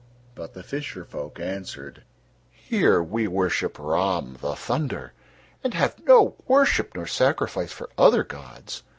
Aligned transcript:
But 0.33 0.55
the 0.55 0.63
fisher 0.63 1.05
folk 1.05 1.39
answered: 1.39 2.01
"Here 2.49 3.03
we 3.03 3.27
worship 3.27 3.75
Rahm, 3.77 4.35
the 4.39 4.55
Thunder, 4.55 5.13
and 5.63 5.75
have 5.75 6.03
no 6.07 6.33
worship 6.47 6.95
nor 6.95 7.05
sacrifice 7.05 7.71
for 7.71 7.87
other 7.99 8.23
gods." 8.23 8.81